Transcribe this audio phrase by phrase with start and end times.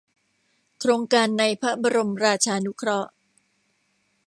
[0.79, 3.11] โครงการในพระบรมราชานุเคราะห์